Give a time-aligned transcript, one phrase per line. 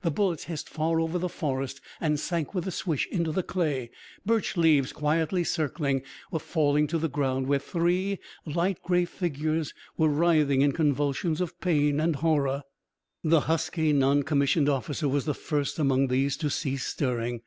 [0.00, 3.90] The bullets hissed far over the forest and sank with a swish into the clay;
[4.24, 10.08] birch leaves, quietly circling, were falling to the ground where three light grey figures were
[10.08, 12.62] writhing in convulsions of pain and horror.
[13.22, 17.42] The husky non commissioned officer was the first among these to cease stirring.